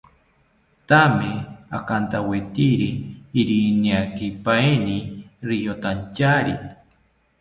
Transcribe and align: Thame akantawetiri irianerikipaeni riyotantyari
Thame 0.87 1.31
akantawetiri 1.77 2.89
irianerikipaeni 3.39 4.97
riyotantyari 5.47 6.53